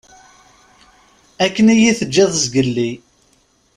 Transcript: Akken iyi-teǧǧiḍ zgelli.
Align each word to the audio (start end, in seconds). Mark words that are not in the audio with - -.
Akken 1.45 1.67
iyi-teǧǧiḍ 1.73 2.29
zgelli. 2.43 2.91